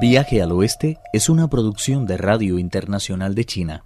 [0.00, 3.84] Viaje al Oeste es una producción de Radio Internacional de China,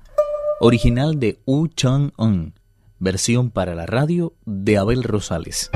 [0.59, 2.55] original de Wu Chang-un,
[2.99, 5.71] versión para la radio de Abel Rosales.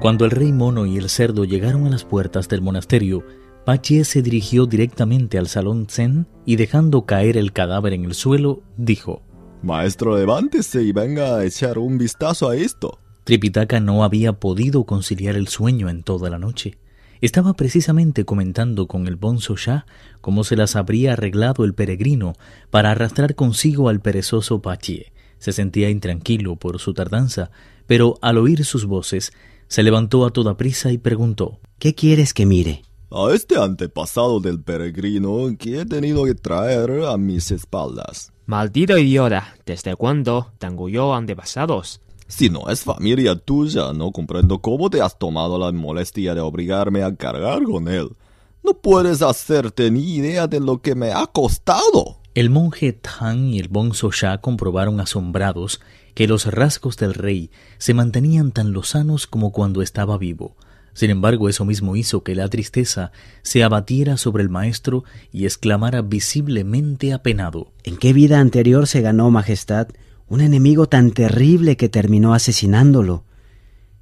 [0.00, 3.24] Cuando el rey mono y el cerdo llegaron a las puertas del monasterio,
[3.64, 8.62] Pachie se dirigió directamente al salón Zen y dejando caer el cadáver en el suelo,
[8.76, 9.22] dijo:
[9.62, 12.98] Maestro, levántese y venga a echar un vistazo a esto.
[13.28, 16.78] Tripitaka no había podido conciliar el sueño en toda la noche.
[17.20, 19.84] Estaba precisamente comentando con el bonzo Shah
[20.22, 22.32] cómo se las habría arreglado el peregrino
[22.70, 25.12] para arrastrar consigo al perezoso Pachie.
[25.38, 27.50] Se sentía intranquilo por su tardanza,
[27.86, 29.34] pero al oír sus voces,
[29.66, 32.80] se levantó a toda prisa y preguntó ¿Qué quieres que mire?
[33.10, 38.32] A este antepasado del peregrino que he tenido que traer a mis espaldas.
[38.46, 42.00] Maldito idiota, ¿desde cuándo tengo yo antepasados?
[42.28, 47.02] Si no es familia tuya, no comprendo cómo te has tomado la molestia de obligarme
[47.02, 48.10] a cargar con él.
[48.62, 52.20] No puedes hacerte ni idea de lo que me ha costado.
[52.34, 55.80] El monje Tang y el bonzo Sha comprobaron asombrados
[56.14, 60.54] que los rasgos del rey se mantenían tan lozanos como cuando estaba vivo.
[60.92, 63.10] Sin embargo, eso mismo hizo que la tristeza
[63.42, 67.72] se abatiera sobre el maestro y exclamara visiblemente apenado.
[67.84, 69.88] ¿En qué vida anterior se ganó, Majestad,
[70.28, 73.24] un enemigo tan terrible que terminó asesinándolo.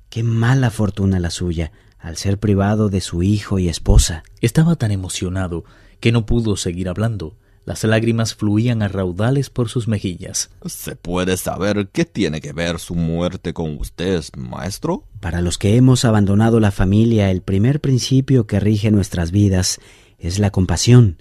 [0.08, 4.24] Qué mala fortuna la suya, al ser privado de su hijo y esposa.
[4.40, 5.64] Estaba tan emocionado
[6.00, 7.36] que no pudo seguir hablando.
[7.64, 10.50] Las lágrimas fluían a raudales por sus mejillas.
[10.66, 15.04] ¿Se puede saber qué tiene que ver su muerte con usted, maestro?
[15.18, 19.80] Para los que hemos abandonado la familia, el primer principio que rige nuestras vidas
[20.18, 21.20] es la compasión.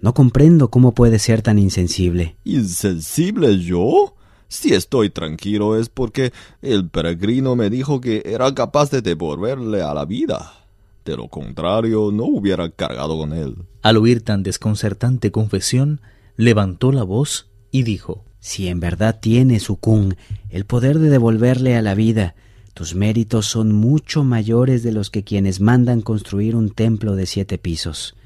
[0.00, 2.36] No comprendo cómo puede ser tan insensible.
[2.44, 4.16] ¿Insensible yo?
[4.50, 9.94] Si estoy tranquilo es porque el peregrino me dijo que era capaz de devolverle a
[9.94, 10.66] la vida.
[11.04, 13.54] De lo contrario, no hubiera cargado con él.
[13.82, 16.00] Al oír tan desconcertante confesión,
[16.36, 20.16] levantó la voz y dijo Si en verdad tiene Sukun
[20.48, 22.34] el poder de devolverle a la vida,
[22.74, 27.56] tus méritos son mucho mayores de los que quienes mandan construir un templo de siete
[27.56, 28.16] pisos.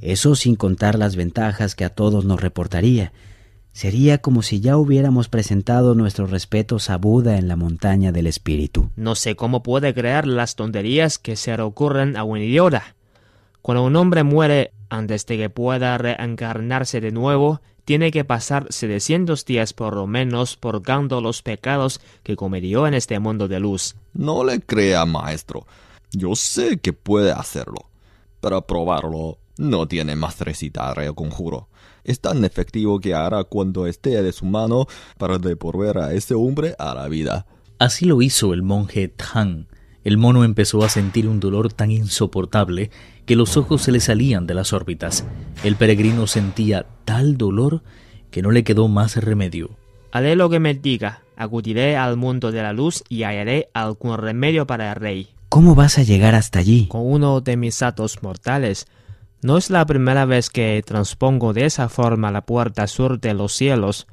[0.00, 3.12] Eso sin contar las ventajas que a todos nos reportaría,
[3.72, 8.90] Sería como si ya hubiéramos presentado nuestros respetos a Buda en la montaña del espíritu.
[8.96, 12.96] No sé cómo puede crear las tonterías que se le ocurren a un idiota.
[13.62, 19.44] Cuando un hombre muere, antes de que pueda reencarnarse de nuevo, tiene que pasar 700
[19.44, 23.96] días por lo menos purgando los pecados que cometió en este mundo de luz.
[24.12, 25.66] No le crea, maestro.
[26.12, 27.88] Yo sé que puede hacerlo.
[28.40, 31.68] Para probarlo, no tiene más recitar el conjuro
[32.08, 34.86] es tan efectivo que hará cuando esté de su mano
[35.18, 37.46] para devolver a ese hombre a la vida.
[37.78, 39.66] Así lo hizo el monje Tang.
[40.04, 42.90] El mono empezó a sentir un dolor tan insoportable
[43.26, 45.26] que los ojos se le salían de las órbitas.
[45.62, 47.82] El peregrino sentía tal dolor
[48.30, 49.70] que no le quedó más remedio.
[50.10, 51.22] Haré lo que me diga.
[51.36, 55.28] Acudiré al mundo de la luz y hallaré algún remedio para el rey.
[55.50, 56.86] ¿Cómo vas a llegar hasta allí?
[56.88, 58.86] Con uno de mis atos mortales.
[59.40, 63.52] No es la primera vez que transpongo de esa forma la puerta sur de los
[63.52, 64.08] cielos.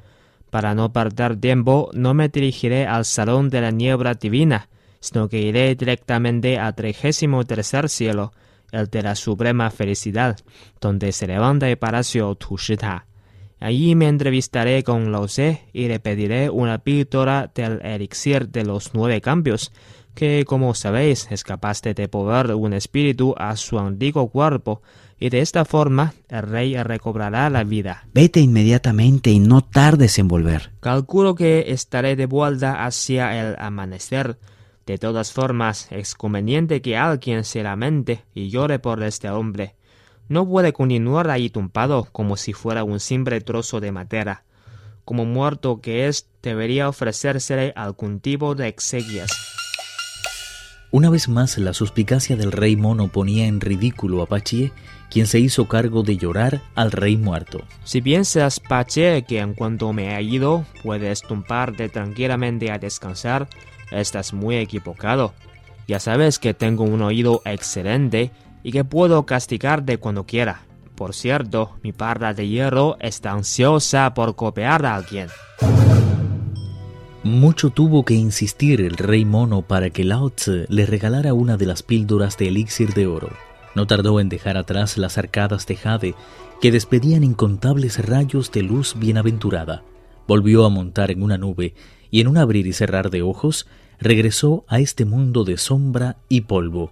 [0.51, 4.69] Para no perder tiempo, no me dirigiré al salón de la niebla divina,
[4.99, 8.33] sino que iré directamente al trigésimo tercer cielo,
[8.71, 10.37] el de la suprema felicidad,
[10.79, 13.07] donde se levanta el palacio Tushita.
[13.65, 18.93] Allí me entrevistaré con Lao Tse y le pediré una píldora del elixir de los
[18.93, 19.71] nueve cambios,
[20.13, 24.83] que, como sabéis, es capaz de devolver un espíritu a su antiguo cuerpo,
[25.19, 28.07] y de esta forma el rey recobrará la vida.
[28.13, 30.69] Vete inmediatamente y no tardes en volver.
[30.79, 34.37] Calculo que estaré de vuelta hacia el amanecer.
[34.85, 39.73] De todas formas, es conveniente que alguien se lamente y llore por este hombre.
[40.27, 44.43] No puede continuar ahí tumbado como si fuera un simple trozo de madera.
[45.03, 49.31] Como muerto que es, debería ofrecérsele algún tipo de exequias.
[50.89, 54.71] Una vez más, la suspicacia del rey mono ponía en ridículo a Pachie,
[55.11, 57.63] quien se hizo cargo de llorar al rey muerto.
[57.83, 63.47] Si piensas, Pachie, que en cuanto me ha ido puedes tumparte tranquilamente a descansar,
[63.91, 65.33] estás muy equivocado.
[65.87, 68.31] Ya sabes que tengo un oído excelente
[68.65, 70.63] y que puedo castigarte cuando quiera.
[70.95, 75.27] Por cierto, mi parra de hierro está ansiosa por copiar a alguien.
[77.21, 81.67] Mucho tuvo que insistir el rey mono para que Lao Tse le regalara una de
[81.67, 83.29] las píldoras de elixir de oro.
[83.75, 86.15] No tardó en dejar atrás las arcadas de jade
[86.59, 89.83] que despedían incontables rayos de luz bienaventurada.
[90.27, 91.75] Volvió a montar en una nube
[92.09, 93.67] y en un abrir y cerrar de ojos
[93.99, 96.91] regresó a este mundo de sombra y polvo.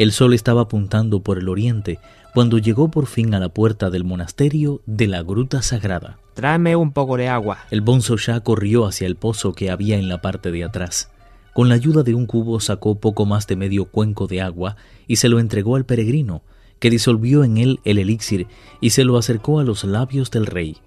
[0.00, 1.98] El sol estaba apuntando por el oriente
[2.32, 6.18] cuando llegó por fin a la puerta del monasterio de la Gruta Sagrada.
[6.32, 7.58] Tráeme un poco de agua.
[7.70, 11.10] El bonzo ya corrió hacia el pozo que había en la parte de atrás.
[11.52, 14.76] Con la ayuda de un cubo sacó poco más de medio cuenco de agua
[15.06, 16.40] y se lo entregó al peregrino,
[16.78, 18.46] que disolvió en él el elixir
[18.80, 20.78] y se lo acercó a los labios del rey.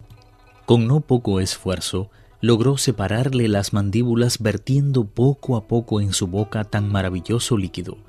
[0.66, 2.10] Con no poco esfuerzo,
[2.42, 8.00] logró separarle las mandíbulas vertiendo poco a poco en su boca tan maravilloso líquido.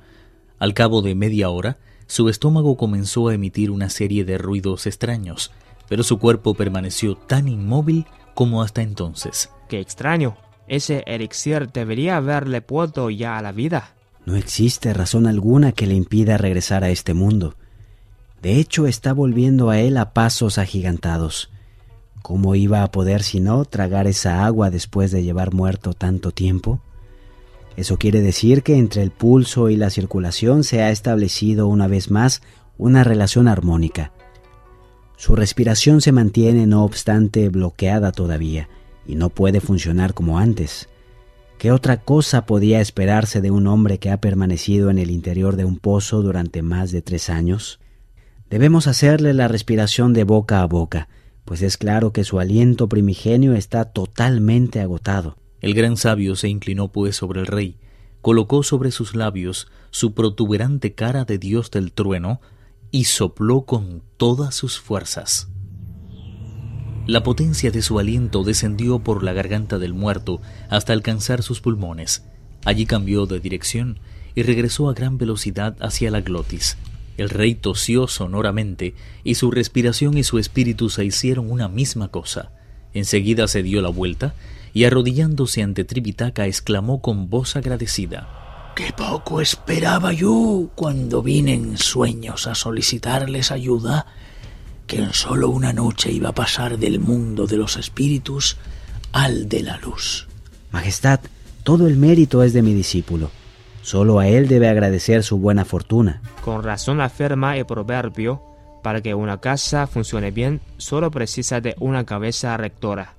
[0.59, 5.51] Al cabo de media hora, su estómago comenzó a emitir una serie de ruidos extraños,
[5.89, 9.49] pero su cuerpo permaneció tan inmóvil como hasta entonces.
[9.69, 10.37] Qué extraño.
[10.67, 13.95] Ese elixir debería haberle puesto ya a la vida.
[14.25, 17.55] No existe razón alguna que le impida regresar a este mundo.
[18.41, 21.51] De hecho, está volviendo a él a pasos agigantados.
[22.21, 26.79] ¿Cómo iba a poder si no tragar esa agua después de llevar muerto tanto tiempo?
[27.77, 32.09] Eso quiere decir que entre el pulso y la circulación se ha establecido una vez
[32.09, 32.41] más
[32.77, 34.11] una relación armónica.
[35.17, 38.69] Su respiración se mantiene no obstante bloqueada todavía
[39.07, 40.89] y no puede funcionar como antes.
[41.57, 45.65] ¿Qué otra cosa podía esperarse de un hombre que ha permanecido en el interior de
[45.65, 47.79] un pozo durante más de tres años?
[48.49, 51.07] Debemos hacerle la respiración de boca a boca,
[51.45, 55.37] pues es claro que su aliento primigenio está totalmente agotado.
[55.61, 57.77] El gran sabio se inclinó pues sobre el rey,
[58.21, 62.41] colocó sobre sus labios su protuberante cara de dios del trueno
[62.91, 65.49] y sopló con todas sus fuerzas.
[67.07, 72.25] La potencia de su aliento descendió por la garganta del muerto hasta alcanzar sus pulmones.
[72.63, 73.99] Allí cambió de dirección
[74.33, 76.77] y regresó a gran velocidad hacia la glotis.
[77.17, 82.51] El rey tosió sonoramente y su respiración y su espíritu se hicieron una misma cosa.
[82.93, 84.33] Enseguida se dio la vuelta
[84.75, 88.73] y arrodillándose ante Tripitaka exclamó con voz agradecida.
[88.75, 94.05] ¡Qué poco esperaba yo cuando vine en sueños a solicitarles ayuda!
[94.85, 98.57] Que en solo una noche iba a pasar del mundo de los espíritus
[99.13, 100.27] al de la luz.
[100.73, 101.21] Majestad,
[101.63, 103.31] todo el mérito es de mi discípulo.
[103.81, 106.21] Solo a él debe agradecer su buena fortuna.
[106.43, 108.41] Con razón afirma el proverbio,
[108.83, 113.13] para que una casa funcione bien, solo precisa de una cabeza rectora.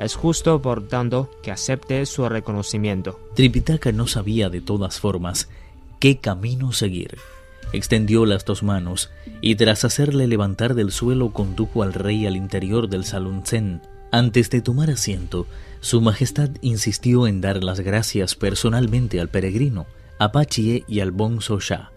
[0.00, 3.20] Es justo, por tanto, que acepte su reconocimiento.
[3.34, 5.50] Tripitaka no sabía de todas formas
[5.98, 7.18] qué camino seguir.
[7.74, 9.10] Extendió las dos manos
[9.42, 13.82] y tras hacerle levantar del suelo condujo al rey al interior del salón zen.
[14.10, 15.46] Antes de tomar asiento,
[15.80, 19.84] su Majestad insistió en dar las gracias personalmente al peregrino,
[20.18, 21.92] a Pachie y al Bonzo Sha.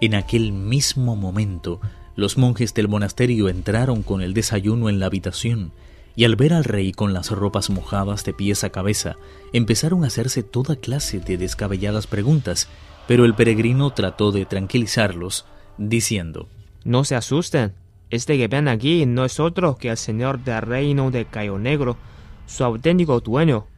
[0.00, 1.80] En aquel mismo momento,
[2.14, 5.72] los monjes del monasterio entraron con el desayuno en la habitación
[6.18, 9.14] y al ver al rey con las ropas mojadas de pies a cabeza,
[9.52, 12.68] empezaron a hacerse toda clase de descabelladas preguntas,
[13.06, 16.48] pero el peregrino trató de tranquilizarlos, diciendo
[16.82, 17.72] No se asusten,
[18.10, 21.96] este que ven aquí no es otro que el señor del reino de Cayo Negro,
[22.46, 23.68] su auténtico dueño.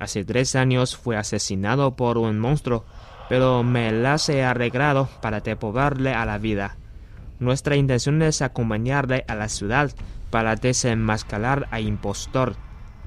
[0.00, 2.86] Hace tres años fue asesinado por un monstruo,
[3.28, 6.76] pero me las he arreglado para devolverle a la vida.
[7.38, 9.92] Nuestra intención es acompañarle a la ciudad
[10.30, 12.56] para desenmascarar a impostor.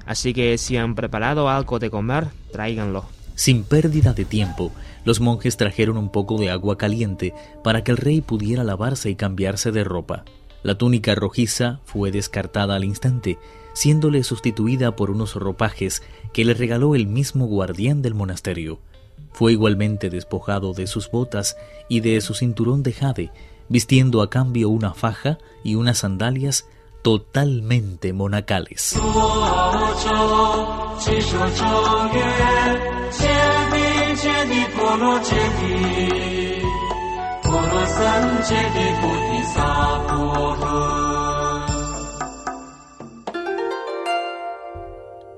[0.06, 3.04] Así que si han preparado algo de comer, tráiganlo.
[3.34, 4.72] Sin pérdida de tiempo,
[5.04, 9.16] los monjes trajeron un poco de agua caliente para que el rey pudiera lavarse y
[9.16, 10.24] cambiarse de ropa.
[10.62, 13.38] La túnica rojiza fue descartada al instante,
[13.72, 16.02] siéndole sustituida por unos ropajes
[16.32, 18.80] que le regaló el mismo guardián del monasterio.
[19.32, 21.56] Fue igualmente despojado de sus botas
[21.88, 23.30] y de su cinturón de jade,
[23.68, 26.68] vistiendo a cambio una faja y unas sandalias
[27.02, 28.96] totalmente monacales.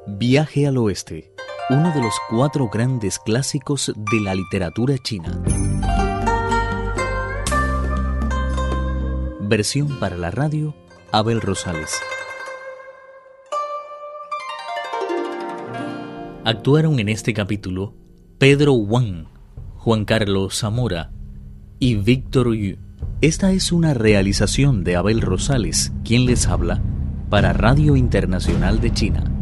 [0.06, 1.32] Viaje al oeste,
[1.70, 5.42] uno de los cuatro grandes clásicos de la literatura china.
[9.40, 10.74] Versión para la radio
[11.16, 12.02] Abel Rosales.
[16.44, 17.94] Actuaron en este capítulo
[18.38, 19.26] Pedro Wang,
[19.76, 21.12] Juan Carlos Zamora
[21.78, 22.78] y Víctor Yu.
[23.20, 26.82] Esta es una realización de Abel Rosales, quien les habla,
[27.30, 29.33] para Radio Internacional de China.